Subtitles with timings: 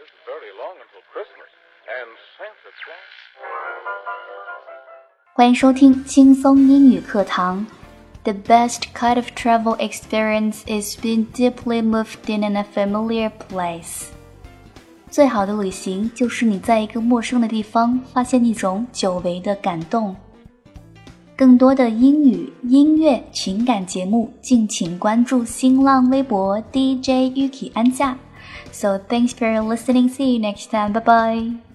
[0.00, 1.50] isn't very long until Christmas,
[1.88, 3.14] and Santa Claus.
[5.34, 7.66] 欢迎收听轻松英语课堂。
[8.24, 14.06] The best kind of travel experience is being deeply moved in an unfamiliar place.
[15.10, 20.16] 最好的旅行就是你在一个陌生的地方发现一种久违的感动。
[21.39, 28.17] 更多的英语、音乐、情感节目，敬请关注新浪微博 DJ Yuki 安夏。
[28.73, 30.09] So thanks for listening.
[30.09, 30.91] See you next time.
[30.91, 31.68] Bye bye.